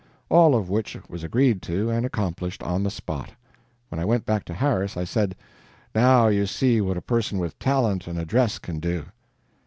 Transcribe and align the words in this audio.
All 0.29 0.55
of 0.55 0.67
which 0.67 0.97
was 1.09 1.23
agreed 1.23 1.61
to 1.61 1.91
and 1.91 2.07
accomplished, 2.07 2.63
on 2.63 2.81
the 2.81 2.89
spot. 2.89 3.33
When 3.89 3.99
I 3.99 4.05
went 4.05 4.25
back 4.25 4.45
to 4.45 4.53
Harris, 4.55 4.97
I 4.97 5.03
said: 5.03 5.35
"Now 5.93 6.27
you 6.27 6.47
see 6.47 6.81
what 6.81 6.97
a 6.97 7.01
person 7.01 7.37
with 7.37 7.59
talent 7.59 8.07
and 8.07 8.17
address 8.17 8.57
can 8.57 8.79
do." 8.79 9.05